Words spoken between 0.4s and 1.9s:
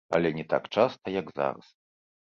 так часта, як зараз.